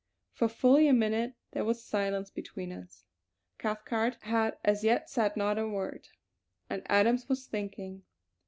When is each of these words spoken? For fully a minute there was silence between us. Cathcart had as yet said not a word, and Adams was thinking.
For 0.33 0.47
fully 0.47 0.87
a 0.87 0.93
minute 0.93 1.35
there 1.51 1.63
was 1.63 1.85
silence 1.85 2.31
between 2.31 2.71
us. 2.71 3.05
Cathcart 3.59 4.15
had 4.21 4.57
as 4.65 4.83
yet 4.83 5.11
said 5.11 5.37
not 5.37 5.59
a 5.59 5.67
word, 5.67 6.07
and 6.71 6.81
Adams 6.87 7.29
was 7.29 7.45
thinking. 7.45 8.01